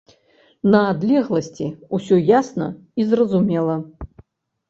На 0.75 0.79
адлегласці 0.93 1.67
ўсё 1.97 2.15
ясна 2.39 2.67
і 3.03 3.07
зразумела. 3.11 3.75